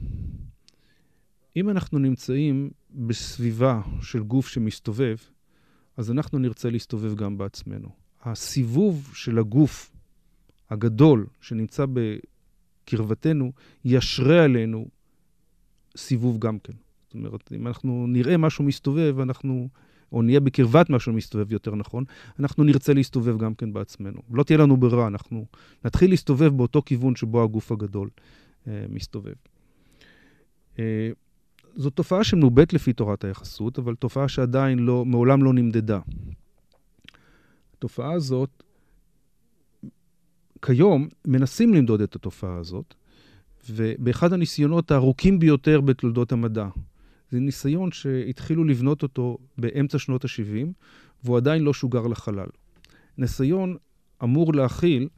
אם 1.56 1.70
אנחנו 1.70 1.98
נמצאים 1.98 2.70
בסביבה 2.90 3.80
של 4.02 4.22
גוף 4.22 4.48
שמסתובב, 4.48 5.16
אז 5.96 6.10
אנחנו 6.10 6.38
נרצה 6.38 6.70
להסתובב 6.70 7.14
גם 7.14 7.38
בעצמנו. 7.38 7.88
הסיבוב 8.22 9.10
של 9.14 9.38
הגוף 9.38 9.90
הגדול 10.70 11.26
שנמצא 11.40 11.84
בקרבתנו 11.92 13.52
ישרה 13.84 14.44
עלינו 14.44 14.88
סיבוב 15.96 16.38
גם 16.38 16.58
כן. 16.58 16.72
זאת 17.04 17.14
אומרת, 17.14 17.52
אם 17.52 17.66
אנחנו 17.66 18.06
נראה 18.08 18.36
משהו 18.36 18.64
מסתובב, 18.64 19.16
אנחנו, 19.20 19.68
או 20.12 20.22
נהיה 20.22 20.40
בקרבת 20.40 20.90
משהו 20.90 21.12
מסתובב 21.12 21.52
יותר 21.52 21.74
נכון, 21.74 22.04
אנחנו 22.38 22.64
נרצה 22.64 22.92
להסתובב 22.92 23.38
גם 23.38 23.54
כן 23.54 23.72
בעצמנו. 23.72 24.20
לא 24.32 24.42
תהיה 24.42 24.58
לנו 24.58 24.76
ברירה, 24.76 25.06
אנחנו 25.06 25.46
נתחיל 25.84 26.10
להסתובב 26.10 26.56
באותו 26.56 26.82
כיוון 26.86 27.16
שבו 27.16 27.42
הגוף 27.42 27.72
הגדול 27.72 28.08
אה, 28.68 28.84
מסתובב. 28.88 29.34
אה, 30.78 31.10
זו 31.76 31.90
תופעה 31.90 32.24
שמנובאת 32.24 32.72
לפי 32.72 32.92
תורת 32.92 33.24
היחסות, 33.24 33.78
אבל 33.78 33.94
תופעה 33.94 34.28
שעדיין 34.28 34.78
לא, 34.78 35.04
מעולם 35.04 35.44
לא 35.44 35.52
נמדדה. 35.52 36.00
התופעה 37.76 38.12
הזאת, 38.12 38.62
כיום 40.62 41.08
מנסים 41.26 41.74
למדוד 41.74 42.00
את 42.00 42.16
התופעה 42.16 42.56
הזאת, 42.56 42.94
ובאחד 43.70 44.32
הניסיונות 44.32 44.90
הארוכים 44.90 45.38
ביותר 45.38 45.80
בתולדות 45.80 46.32
המדע. 46.32 46.68
זה 47.30 47.40
ניסיון 47.40 47.92
שהתחילו 47.92 48.64
לבנות 48.64 49.02
אותו 49.02 49.38
באמצע 49.58 49.98
שנות 49.98 50.24
ה-70, 50.24 50.66
והוא 51.24 51.36
עדיין 51.36 51.62
לא 51.62 51.72
שוגר 51.72 52.06
לחלל. 52.06 52.48
ניסיון 53.18 53.76
אמור 54.22 54.54
להכיל 54.54 55.08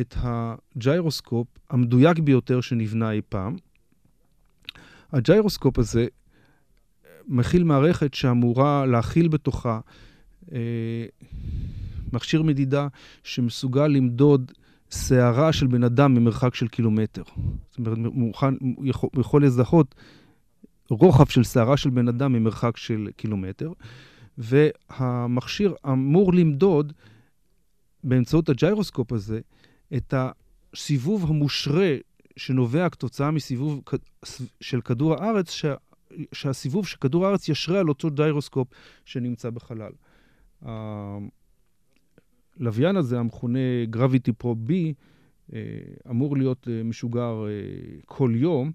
את 0.00 0.14
הג'יירוסקופ 0.18 1.46
המדויק 1.70 2.18
ביותר 2.18 2.60
שנבנה 2.60 3.10
אי 3.10 3.20
פעם, 3.28 3.56
הג'יירוסקופ 5.12 5.78
הזה 5.78 6.06
מכיל 7.26 7.64
מערכת 7.64 8.14
שאמורה 8.14 8.86
להכיל 8.86 9.28
בתוכה 9.28 9.80
אה, 10.52 10.58
מכשיר 12.12 12.42
מדידה 12.42 12.88
שמסוגל 13.24 13.86
למדוד 13.86 14.52
שערה 14.90 15.52
של 15.52 15.66
בן 15.66 15.84
אדם 15.84 16.14
ממרחק 16.14 16.54
של 16.54 16.68
קילומטר. 16.68 17.22
זאת 17.70 17.78
אומרת, 17.78 17.98
הוא 18.14 18.86
יכול, 18.86 19.10
יכול 19.20 19.44
לזהות 19.44 19.94
רוחב 20.90 21.26
של 21.26 21.42
שערה 21.42 21.76
של 21.76 21.90
בן 21.90 22.08
אדם 22.08 22.32
ממרחק 22.32 22.76
של 22.76 23.08
קילומטר, 23.16 23.72
והמכשיר 24.38 25.74
אמור 25.86 26.34
למדוד 26.34 26.92
באמצעות 28.04 28.48
הג'יירוסקופ 28.48 29.12
הזה 29.12 29.40
את 29.96 30.14
הסיבוב 30.16 31.30
המושרה 31.30 31.96
שנובע 32.36 32.88
כתוצאה 32.88 33.30
מסיבוב 33.30 33.82
של 34.60 34.80
כדור 34.80 35.14
הארץ, 35.14 35.50
שה, 35.50 35.74
שהסיבוב 36.32 36.86
של 36.86 36.96
כדור 37.00 37.26
הארץ 37.26 37.48
ישרה 37.48 37.80
על 37.80 37.88
אותו 37.88 38.10
ג'יירוסקופ 38.10 38.68
שנמצא 39.04 39.50
בחלל. 39.50 39.92
הלוויין 42.60 42.96
הזה, 42.96 43.18
המכונה 43.18 43.58
Gravity 43.96 44.44
Pro 44.44 44.68
B, 44.68 44.72
אה, 45.52 45.60
אמור 46.10 46.36
להיות 46.36 46.68
אה, 46.68 46.82
משוגר 46.82 47.44
אה, 47.46 47.50
כל 48.06 48.32
יום. 48.34 48.72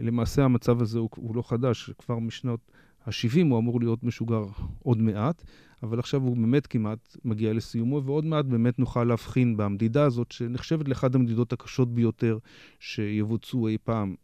למעשה 0.00 0.44
המצב 0.44 0.82
הזה 0.82 0.98
הוא, 0.98 1.08
הוא 1.16 1.36
לא 1.36 1.42
חדש, 1.42 1.90
כבר 1.90 2.18
משנות 2.18 2.60
ה-70 3.06 3.46
הוא 3.50 3.58
אמור 3.58 3.80
להיות 3.80 4.04
משוגר 4.04 4.44
עוד 4.82 4.98
מעט. 4.98 5.44
אבל 5.82 5.98
עכשיו 5.98 6.22
הוא 6.22 6.36
באמת 6.36 6.66
כמעט 6.66 7.16
מגיע 7.24 7.52
לסיומו, 7.52 8.04
ועוד 8.04 8.24
מעט 8.24 8.44
באמת 8.44 8.78
נוכל 8.78 9.04
להבחין 9.04 9.56
במדידה 9.56 10.04
הזאת, 10.04 10.32
שנחשבת 10.32 10.88
לאחת 10.88 11.14
המדידות 11.14 11.52
הקשות 11.52 11.94
ביותר 11.94 12.38
שיבוצעו 12.78 13.68
אי 13.68 13.78
פעם 13.84 14.14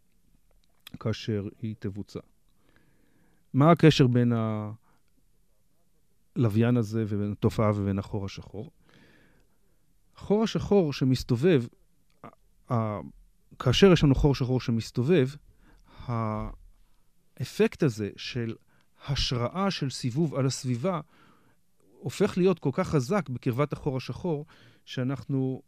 כאשר 1.00 1.48
היא 1.62 1.74
תבוצע. 1.78 2.20
מה 3.54 3.70
הקשר 3.70 4.06
בין 4.06 4.32
הלוויין 6.36 6.76
הזה 6.76 7.04
ובין 7.08 7.32
התופעה 7.32 7.70
ובין 7.74 7.98
החור 7.98 8.24
השחור? 8.24 8.70
החור 10.16 10.42
השחור 10.42 10.92
שמסתובב, 10.92 11.64
כאשר 13.58 13.92
יש 13.92 14.04
לנו 14.04 14.14
חור 14.14 14.34
שחור 14.34 14.60
שמסתובב, 14.60 15.28
האפקט 16.06 17.82
הזה 17.82 18.10
של 18.16 18.54
השראה 19.06 19.70
של 19.70 19.90
סיבוב 19.90 20.34
על 20.34 20.46
הסביבה 20.46 21.00
הופך 21.98 22.38
להיות 22.38 22.58
כל 22.58 22.70
כך 22.72 22.88
חזק 22.88 23.28
בקרבת 23.28 23.72
החור 23.72 23.96
השחור, 23.96 24.46
שאנחנו 24.84 25.62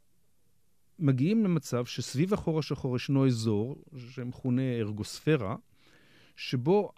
מגיעים 0.99 1.45
למצב 1.45 1.87
שסביב 1.87 2.35
החור 2.35 2.59
השחור 2.59 2.97
ישנו 2.97 3.27
אזור 3.27 3.77
שמכונה 4.11 4.63
ארגוספירה, 4.63 5.57
שבו 6.37 6.93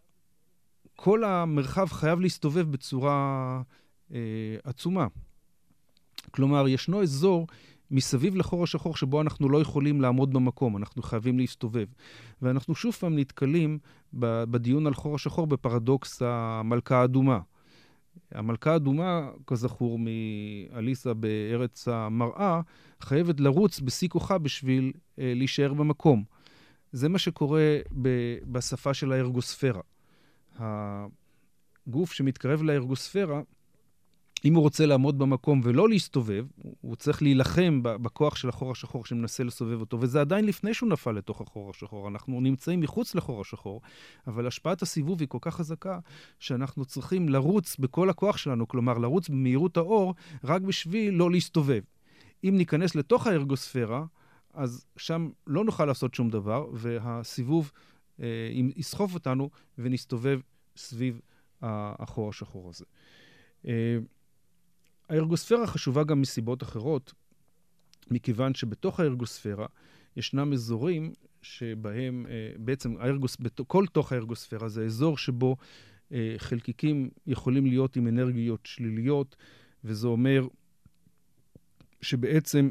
כל 0.97 1.25
המרחב 1.25 1.87
חייב 1.87 2.21
להסתובב 2.21 2.71
בצורה 2.71 3.63
אה, 4.13 4.57
עצומה. 4.65 5.07
כלומר, 6.31 6.69
ישנו 6.69 7.03
אזור 7.03 7.47
מסביב 7.91 8.37
לחור 8.37 8.65
השחור 8.65 8.97
שבו 8.97 9.21
אנחנו 9.21 9.49
לא 9.49 9.61
יכולים 9.61 10.01
לעמוד 10.01 10.33
במקום, 10.33 10.77
אנחנו 10.77 11.03
חייבים 11.03 11.39
להסתובב. 11.39 11.87
ואנחנו 12.43 12.75
שוב 12.75 12.95
פעם 12.95 13.19
נתקלים 13.19 13.79
בדיון 14.13 14.87
על 14.87 14.95
חור 14.95 15.15
השחור 15.15 15.47
בפרדוקס 15.47 16.23
המלכה 16.25 17.01
האדומה. 17.01 17.41
המלכה 18.33 18.73
האדומה, 18.73 19.31
כזכור 19.47 19.99
מאליסה 19.99 21.15
בארץ 21.15 21.89
המראה, 21.89 22.61
חייבת 23.01 23.41
לרוץ 23.41 23.81
בשיא 23.81 24.09
כוחה 24.09 24.39
בשביל 24.39 24.93
אה, 25.19 25.33
להישאר 25.37 25.75
במקום. 25.75 26.25
זה 26.93 27.09
מה 27.09 27.19
שקורה 27.19 27.79
ב- 28.03 28.39
בשפה 28.45 28.95
של 28.95 29.13
הארגוספירה. 29.13 29.81
הגוף 30.59 32.13
שמתקרב 32.13 32.63
לארגוספירה, 32.63 33.41
אם 34.45 34.55
הוא 34.55 34.63
רוצה 34.63 34.87
לעמוד 34.87 35.19
במקום 35.19 35.61
ולא 35.65 35.89
להסתובב, 35.89 36.47
הוא 36.81 36.97
צריך 36.97 37.23
להילחם 37.23 37.81
בכוח 37.83 38.37
של 38.37 38.49
החור 38.49 38.73
השחור 38.73 39.05
שמנסה 39.05 39.45
לסובב 39.45 39.81
אותו, 39.81 40.01
וזה 40.01 40.21
עדיין 40.21 40.45
לפני 40.45 40.75
שהוא 40.75 40.89
נפל 40.89 41.13
לתוך 41.13 41.41
החור 41.41 41.71
השחור. 41.71 42.09
אנחנו 42.09 42.41
נמצאים 42.41 42.81
מחוץ 42.81 43.15
לחור 43.15 43.41
השחור, 43.41 43.81
אבל 44.27 44.47
השפעת 44.47 44.83
הסיבוב 44.83 45.21
היא 45.21 45.29
כל 45.29 45.39
כך 45.41 45.55
חזקה, 45.55 45.99
שאנחנו 46.39 46.85
צריכים 46.85 47.29
לרוץ 47.29 47.77
בכל 47.79 48.11
הכוח 48.11 48.37
שלנו, 48.37 48.69
כלומר, 48.69 48.99
לרוץ 48.99 49.29
במהירות 49.29 49.77
האור, 49.77 50.15
רק 50.45 50.63
בשביל 50.63 51.15
לא 51.15 51.31
להסתובב. 51.31 51.83
אם 52.45 52.55
ניכנס 52.57 52.95
לתוך 52.95 53.27
הארגוספירה, 53.27 54.05
אז 54.55 54.87
שם 54.97 55.29
לא 55.47 55.65
נוכל 55.65 55.85
לעשות 55.85 56.15
שום 56.15 56.31
דבר, 56.31 56.67
והסיבוב 56.73 57.73
אה, 58.21 58.27
יסחוף 58.77 59.15
אותנו 59.15 59.51
ונסתובב 59.79 60.41
סביב 60.77 61.21
החור 61.63 62.29
השחור 62.29 62.69
הזה. 62.69 62.85
אה, 63.67 63.99
הארגוספירה 65.09 65.67
חשובה 65.67 66.05
גם 66.05 66.21
מסיבות 66.21 66.63
אחרות, 66.63 67.13
מכיוון 68.11 68.55
שבתוך 68.55 69.01
הארגוספירה 69.01 69.67
ישנם 70.17 70.53
אזורים 70.53 71.13
שבהם 71.43 72.27
אה, 72.29 72.53
בעצם 72.59 72.97
הארגוס, 72.99 73.37
כל 73.67 73.87
תוך 73.87 74.13
הארגוספירה 74.13 74.69
זה 74.69 74.85
אזור 74.85 75.19
שבו 75.19 75.57
אה, 76.13 76.35
חלקיקים 76.39 77.11
יכולים 77.27 77.67
להיות 77.67 77.97
עם 77.97 78.09
אנרגיות 78.09 78.61
שליליות, 78.67 79.37
וזה 79.85 80.07
אומר 80.07 80.47
שבעצם 82.03 82.71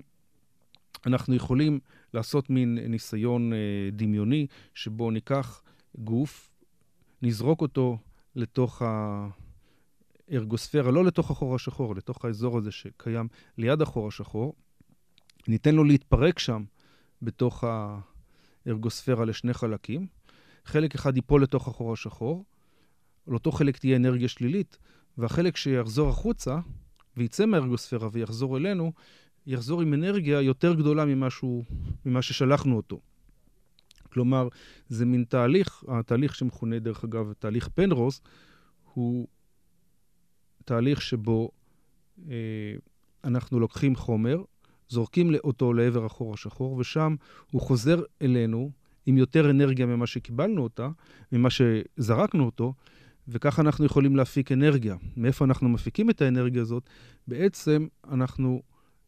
אנחנו 1.05 1.35
יכולים 1.35 1.79
לעשות 2.13 2.49
מין 2.49 2.77
ניסיון 2.77 3.53
אה, 3.53 3.57
דמיוני, 3.91 4.47
שבו 4.73 5.11
ניקח 5.11 5.61
גוף, 5.97 6.49
נזרוק 7.21 7.61
אותו 7.61 7.97
לתוך 8.35 8.81
ה... 8.81 9.27
ארגוספירה, 10.31 10.91
לא 10.91 11.05
לתוך 11.05 11.31
החור 11.31 11.55
השחור, 11.55 11.95
לתוך 11.95 12.25
האזור 12.25 12.57
הזה 12.57 12.71
שקיים 12.71 13.27
ליד 13.57 13.81
החור 13.81 14.07
השחור. 14.07 14.53
ניתן 15.47 15.75
לו 15.75 15.83
להתפרק 15.83 16.39
שם 16.39 16.63
בתוך 17.21 17.63
הארגוספירה 18.65 19.25
לשני 19.25 19.53
חלקים. 19.53 20.07
חלק 20.65 20.95
אחד 20.95 21.15
ייפול 21.15 21.43
לתוך 21.43 21.67
החור 21.67 21.93
השחור, 21.93 22.45
על 23.27 23.33
אותו 23.33 23.51
חלק 23.51 23.77
תהיה 23.77 23.95
אנרגיה 23.95 24.27
שלילית, 24.27 24.77
והחלק 25.17 25.57
שיחזור 25.57 26.09
החוצה 26.09 26.59
ויצא 27.17 27.45
מהארגוספירה 27.45 28.09
ויחזור 28.11 28.57
אלינו, 28.57 28.91
יחזור 29.47 29.81
עם 29.81 29.93
אנרגיה 29.93 30.41
יותר 30.41 30.73
גדולה 30.73 31.05
ממה, 31.05 31.29
שהוא, 31.29 31.63
ממה 32.05 32.21
ששלחנו 32.21 32.77
אותו. 32.77 32.99
כלומר, 34.09 34.47
זה 34.89 35.05
מין 35.05 35.23
תהליך, 35.29 35.83
התהליך 35.87 36.35
שמכונה 36.35 36.79
דרך 36.79 37.03
אגב 37.03 37.33
תהליך 37.39 37.67
פנרוס, 37.67 38.21
הוא 38.93 39.27
תהליך 40.67 41.01
שבו 41.01 41.49
אה, 42.29 42.35
אנחנו 43.23 43.59
לוקחים 43.59 43.95
חומר, 43.95 44.43
זורקים 44.89 45.35
אותו 45.43 45.73
לעבר 45.73 46.05
החור 46.05 46.33
השחור, 46.33 46.73
ושם 46.73 47.15
הוא 47.51 47.61
חוזר 47.61 48.01
אלינו 48.21 48.71
עם 49.05 49.17
יותר 49.17 49.49
אנרגיה 49.49 49.85
ממה 49.85 50.07
שקיבלנו 50.07 50.63
אותה, 50.63 50.89
ממה 51.31 51.49
שזרקנו 51.49 52.45
אותו, 52.45 52.73
וככה 53.27 53.61
אנחנו 53.61 53.85
יכולים 53.85 54.15
להפיק 54.15 54.51
אנרגיה. 54.51 54.95
מאיפה 55.17 55.45
אנחנו 55.45 55.69
מפיקים 55.69 56.09
את 56.09 56.21
האנרגיה 56.21 56.61
הזאת? 56.61 56.89
בעצם 57.27 57.87
אנחנו 58.11 58.61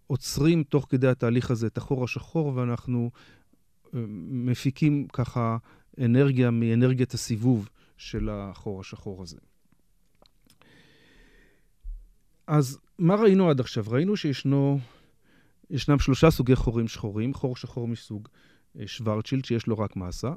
עוצרים 0.07 0.63
תוך 0.63 0.85
כדי 0.89 1.07
התהליך 1.07 1.51
הזה 1.51 1.67
את 1.67 1.77
החור 1.77 2.03
השחור, 2.03 2.55
ואנחנו 2.55 3.11
אה, 3.93 3.99
מפיקים 4.29 5.07
ככה 5.13 5.57
אנרגיה 6.05 6.51
מאנרגיית 6.51 7.13
הסיבוב 7.13 7.69
של 7.97 8.29
החור 8.31 8.79
השחור 8.79 9.23
הזה. 9.23 9.37
אז 12.49 12.79
מה 12.99 13.15
ראינו 13.15 13.49
עד 13.49 13.59
עכשיו? 13.59 13.83
ראינו 13.87 14.17
שישנו, 14.17 14.79
ישנם 15.69 15.99
שלושה 15.99 16.31
סוגי 16.31 16.55
חורים 16.55 16.87
שחורים, 16.87 17.33
חור 17.33 17.55
שחור 17.55 17.87
מסוג 17.87 18.27
אה, 18.79 18.87
שוורצ'ילד, 18.87 19.45
שיש 19.45 19.67
לו 19.67 19.79
רק 19.79 19.95
מסה, 19.95 20.31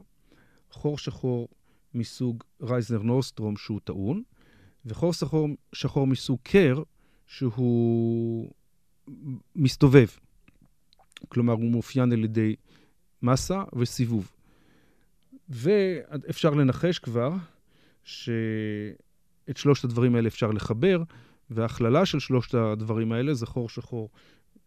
חור 0.70 0.98
שחור 0.98 1.48
מסוג 1.94 2.44
רייזנר 2.62 3.02
נורסטרום, 3.02 3.56
שהוא 3.56 3.80
טעון, 3.84 4.22
וחור 4.86 5.12
שחור, 5.12 5.48
שחור 5.72 6.06
מסוג 6.06 6.38
קר, 6.42 6.82
שהוא 7.26 8.50
מסתובב. 9.56 10.06
כלומר, 11.28 11.52
הוא 11.52 11.70
מאופיין 11.70 12.12
על 12.12 12.24
ידי 12.24 12.56
מסה 13.22 13.62
וסיבוב. 13.78 14.32
ואפשר 15.48 16.50
לנחש 16.50 16.98
כבר 16.98 17.32
שאת 18.04 19.56
שלושת 19.56 19.84
הדברים 19.84 20.14
האלה 20.14 20.28
אפשר 20.28 20.50
לחבר, 20.50 21.02
והכללה 21.54 22.06
של 22.06 22.18
שלושת 22.18 22.54
הדברים 22.54 23.12
האלה 23.12 23.34
זה 23.34 23.46
חור 23.46 23.68
שחור 23.68 24.10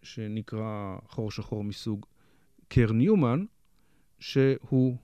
שנקרא 0.03 0.97
חור 1.07 1.31
שחור 1.31 1.63
מסוג 1.63 2.05
קר 2.67 2.91
ניומן, 2.91 3.45
שהוא, 4.19 4.97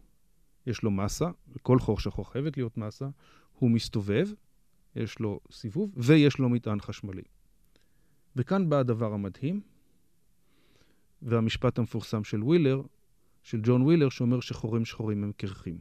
יש 0.67 0.83
לו 0.83 0.91
מסה, 0.91 1.29
וכל 1.55 1.79
חור 1.79 1.99
שחור 1.99 2.31
חייבת 2.31 2.57
להיות 2.57 2.77
מסה, 2.77 3.05
הוא 3.59 3.71
מסתובב, 3.71 4.27
יש 4.95 5.19
לו 5.19 5.39
סיבוב, 5.51 5.91
ויש 5.97 6.37
לו 6.37 6.49
מטען 6.49 6.81
חשמלי. 6.81 7.21
וכאן 8.35 8.69
בא 8.69 8.77
הדבר 8.77 9.13
המדהים, 9.13 9.61
והמשפט 11.21 11.79
המפורסם 11.79 12.23
של 12.23 12.43
ווילר, 12.43 12.81
של 13.43 13.59
ג'ון 13.63 13.81
ווילר, 13.81 14.09
שאומר 14.09 14.39
שחורים 14.39 14.85
שחורים 14.85 15.23
הם 15.23 15.31
קרחים. 15.37 15.77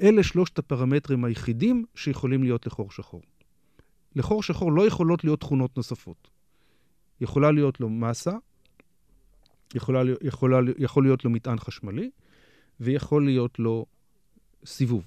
אלה 0.00 0.22
שלושת 0.22 0.58
הפרמטרים 0.58 1.24
היחידים 1.24 1.84
שיכולים 1.94 2.42
להיות 2.42 2.66
לחור 2.66 2.90
שחור. 2.90 3.22
לחור 4.16 4.42
שחור 4.42 4.72
לא 4.72 4.86
יכולות 4.86 5.24
להיות 5.24 5.40
תכונות 5.40 5.76
נוספות. 5.76 6.28
יכולה 7.20 7.52
להיות 7.52 7.80
לו 7.80 7.88
מסה, 7.88 8.32
יכולה, 9.74 10.02
יכולה, 10.22 10.58
יכול 10.78 11.04
להיות 11.04 11.24
לו 11.24 11.30
מטען 11.30 11.58
חשמלי, 11.58 12.10
ויכול 12.80 13.24
להיות 13.24 13.58
לו 13.58 13.86
סיבוב. 14.64 15.04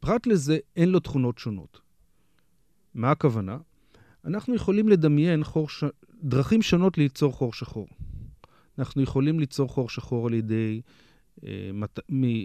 פרט 0.00 0.26
לזה, 0.26 0.58
אין 0.76 0.88
לו 0.88 1.00
תכונות 1.00 1.38
שונות. 1.38 1.80
מה 2.94 3.10
הכוונה? 3.10 3.58
אנחנו 4.24 4.54
יכולים 4.54 4.88
לדמיין 4.88 5.44
חור 5.44 5.68
ש... 5.68 5.84
דרכים 6.22 6.62
שונות 6.62 6.98
ליצור 6.98 7.32
חור 7.32 7.52
שחור. 7.52 7.88
אנחנו 8.78 9.02
יכולים 9.02 9.40
ליצור 9.40 9.68
חור 9.68 9.88
שחור 9.88 10.26
על 10.26 10.34
ידי 10.34 10.80
אה, 11.44 11.50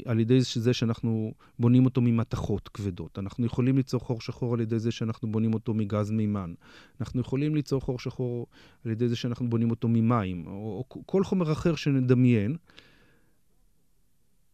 על 0.05 0.19
ידי 0.19 0.39
זה 0.41 0.73
שאנחנו 0.73 1.33
בונים 1.59 1.85
אותו 1.85 2.01
ממתכות 2.01 2.69
כבדות. 2.69 3.19
אנחנו 3.19 3.45
יכולים 3.45 3.77
ליצור 3.77 4.01
חור 4.01 4.21
שחור 4.21 4.53
על 4.53 4.59
ידי 4.59 4.79
זה 4.79 4.91
שאנחנו 4.91 5.31
בונים 5.31 5.53
אותו 5.53 5.73
מגז 5.73 6.11
מימן. 6.11 6.53
אנחנו 7.01 7.21
יכולים 7.21 7.55
ליצור 7.55 7.81
חור 7.81 7.99
שחור 7.99 8.47
על 8.85 8.91
ידי 8.91 9.07
זה 9.07 9.15
שאנחנו 9.15 9.49
בונים 9.49 9.71
אותו 9.71 9.87
ממים, 9.87 10.47
או, 10.47 10.51
או 10.51 11.03
כל 11.05 11.23
חומר 11.23 11.51
אחר 11.51 11.75
שנדמיין. 11.75 12.55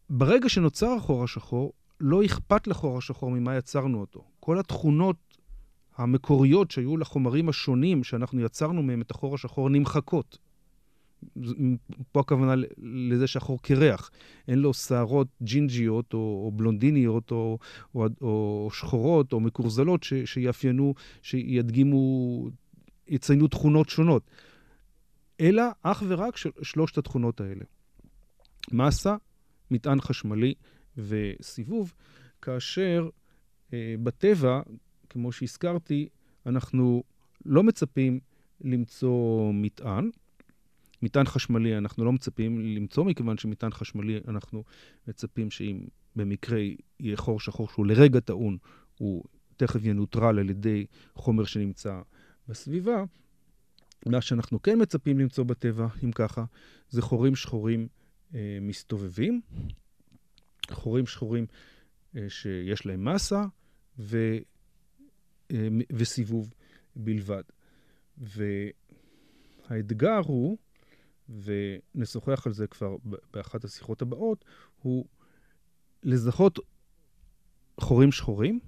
ברגע 0.10 0.50
שנוצר 0.50 0.92
החור 0.92 1.24
השחור, 1.24 1.74
לא 2.00 2.26
אכפת 2.26 2.68
לחור 2.68 2.98
השחור 2.98 3.32
ממה 3.32 3.56
יצרנו 3.56 4.02
אותו. 4.02 4.24
כל 4.40 4.60
התכונות 4.60 5.16
המקוריות 5.98 6.72
שהיו 6.72 6.98
לחומרים 6.98 7.50
השונים 7.50 8.04
שאנחנו 8.04 8.42
יצרנו 8.42 8.84
מהם 8.84 9.02
את 9.02 9.12
החור 9.12 9.36
השחור 9.36 9.70
נמחקות. 9.70 10.38
פה 12.12 12.20
הכוונה 12.20 12.56
לזה 12.78 13.28
שהחור 13.28 13.62
קרח. 13.62 14.12
אין 14.48 14.60
לו 14.60 14.74
שערות 14.74 15.28
ג'ינג'יות 15.42 16.14
או, 16.14 16.42
או 16.46 16.52
בלונדיניות 16.52 17.32
או, 17.32 17.58
או, 17.96 18.08
או 18.22 18.70
שחורות 18.74 19.34
או 19.34 19.40
מקורזלות 19.40 20.04
ש, 20.04 20.14
שיאפיינו, 20.26 20.94
שידגימו, 21.22 22.50
יציינו 23.08 23.48
תכונות 23.48 23.90
שונות. 23.90 24.24
אלא 25.40 25.64
אך 25.82 26.04
ורק 26.08 26.38
של 26.38 26.50
שלושת 26.62 26.98
התכונות 26.98 27.42
האלה. 27.42 27.64
מסה, 28.72 29.16
מטען 29.72 30.02
חשמלי 30.02 30.54
וסיבוב, 30.98 31.94
כאשר 32.42 33.10
אה, 33.74 33.96
בטבע, 34.04 34.62
כמו 35.10 35.32
שהזכרתי, 35.32 36.10
אנחנו 36.46 37.04
לא 37.46 37.64
מצפים 37.64 38.20
למצוא 38.62 39.52
מטען. 39.54 40.10
מטען 41.02 41.26
חשמלי 41.26 41.78
אנחנו 41.78 42.06
לא 42.06 42.12
מצפים 42.12 42.60
למצוא, 42.76 43.06
מכיוון 43.06 43.38
שמטען 43.38 43.72
חשמלי 43.72 44.20
אנחנו 44.28 44.64
מצפים 45.08 45.52
שאם 45.52 45.86
במקרה 46.16 46.60
יהיה 47.00 47.18
חור 47.18 47.40
שחור 47.40 47.68
שהוא 47.68 47.86
לרגע 47.86 48.20
טעון, 48.20 48.58
הוא 48.98 49.24
תכף 49.58 49.80
ינוטרל 49.84 50.40
על 50.40 50.50
ידי 50.50 50.86
חומר 51.16 51.46
שנמצא 51.46 52.02
בסביבה. 52.48 53.04
מה 54.06 54.22
שאנחנו 54.22 54.62
כן 54.62 54.82
מצפים 54.82 55.20
למצוא 55.20 55.44
בטבע, 55.44 55.88
אם 56.04 56.12
ככה, 56.12 56.46
זה 56.90 57.02
חורים 57.02 57.36
שחורים 57.36 57.88
אה, 58.36 58.58
מסתובבים. 58.62 59.42
חורים 60.72 61.08
שחורים 61.08 61.46
אה, 62.18 62.30
שיש 62.30 62.86
להם 62.86 63.06
מסה 63.14 63.46
ו, 64.00 64.38
אה, 65.52 65.68
וסיבוב 65.92 66.54
בלבד. 66.96 67.44
והאתגר 69.70 70.20
הוא, 70.26 70.58
ונשוחח 71.30 72.48
על 72.48 72.54
זה 72.54 72.68
כבר 72.68 72.96
באחת 73.34 73.64
השיחות 73.64 74.02
הבאות, 74.02 74.46
הוא 74.82 75.06
לזהות 76.04 76.60
חורים 77.80 78.12
שחורים, 78.12 78.60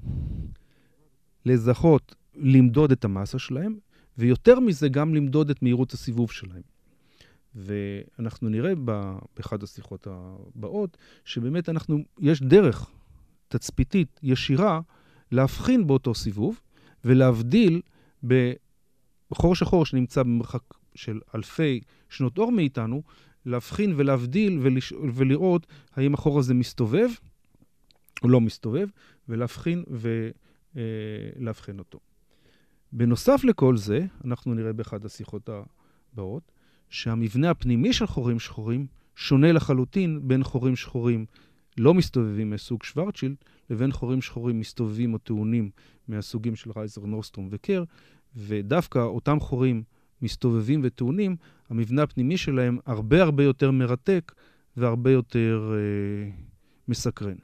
לזהות, 1.46 2.16
למדוד 2.36 2.92
את 2.92 3.06
המסה 3.06 3.40
שלהם, 3.40 3.80
ויותר 4.18 4.60
מזה 4.60 4.90
גם 4.90 5.16
למדוד 5.16 5.50
את 5.50 5.62
מהירות 5.62 5.94
הסיבוב 5.94 6.32
שלהם. 6.32 6.62
ואנחנו 7.56 8.50
נראה 8.50 8.74
באחד 9.36 9.64
השיחות 9.64 10.08
הבאות, 10.10 10.98
שבאמת 11.26 11.70
אנחנו, 11.70 12.04
יש 12.20 12.42
דרך 12.42 12.92
תצפיתית 13.48 14.20
ישירה 14.24 14.82
להבחין 15.32 15.88
באותו 15.88 16.16
סיבוב 16.16 16.62
ולהבדיל 17.06 17.82
בחור 19.32 19.56
שחור 19.56 19.86
שנמצא 19.86 20.24
במרחק 20.24 20.62
של 20.98 21.20
אלפי 21.36 21.82
שנות 22.10 22.38
אור 22.38 22.52
מאיתנו, 22.52 23.02
להבחין 23.46 23.94
ולהבדיל 23.96 24.60
ולש... 24.62 24.94
ולראות 25.14 25.68
האם 25.96 26.14
החור 26.14 26.40
הזה 26.40 26.54
מסתובב 26.54 27.10
או 28.24 28.30
לא 28.30 28.42
מסתובב, 28.42 28.88
ולהבחין 29.30 29.84
ולאבחן 30.76 31.74
אה, 31.74 31.80
אותו. 31.80 32.00
בנוסף 32.92 33.44
לכל 33.44 33.78
זה, 33.78 34.06
אנחנו 34.26 34.54
נראה 34.54 34.74
באחד 34.74 35.06
השיחות 35.06 35.50
הבאות, 36.14 36.52
שהמבנה 36.90 37.50
הפנימי 37.50 37.94
של 37.94 38.08
חורים 38.08 38.40
שחורים 38.40 38.88
שונה 39.16 39.52
לחלוטין 39.52 40.28
בין 40.28 40.44
חורים 40.44 40.76
שחורים 40.76 41.26
לא 41.78 41.94
מסתובבים 41.94 42.50
מסוג 42.50 42.84
שוורצ'ילד 42.84 43.36
לבין 43.70 43.92
חורים 43.92 44.22
שחורים 44.22 44.60
מסתובבים 44.60 45.14
או 45.14 45.18
טעונים 45.18 45.70
מהסוגים 46.08 46.56
של 46.56 46.72
רייזר, 46.76 47.02
נורסטרום 47.06 47.48
וקר, 47.52 47.84
ודווקא 48.36 49.00
אותם 49.00 49.40
חורים 49.40 49.84
מסתובבים 50.22 50.82
וטעונים, 50.84 51.36
המבנה 51.70 52.04
הפנימי 52.04 52.38
שלהם 52.38 52.78
הרבה 52.86 53.24
הרבה 53.24 53.44
יותר 53.44 53.72
מרתק 53.72 54.32
והרבה 54.78 55.12
יותר 55.12 55.74
אה, 55.74 56.32
מסקרן. 56.88 57.36